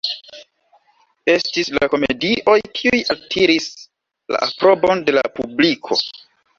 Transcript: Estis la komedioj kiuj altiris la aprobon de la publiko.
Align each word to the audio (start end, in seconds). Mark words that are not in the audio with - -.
Estis 1.33 1.69
la 1.75 1.91
komedioj 1.91 2.57
kiuj 2.79 3.03
altiris 3.17 3.71
la 4.35 4.45
aprobon 4.51 5.09
de 5.11 5.21
la 5.21 5.29
publiko. 5.41 6.05